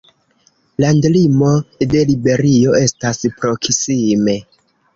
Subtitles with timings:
[0.85, 1.49] Landlimo
[1.93, 4.39] de Liberio estas proksime.